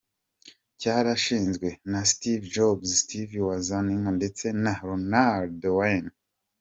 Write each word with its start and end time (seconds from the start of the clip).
cyarashinzwe, 0.79 1.67
na 1.91 1.99
Steve 2.11 2.45
Jobs, 2.55 2.89
Steve 3.01 3.35
Wozniak, 3.47 4.05
ndetse 4.17 4.45
na 4.63 4.73
Ronald 4.87 5.61
Wayne. 5.77 6.11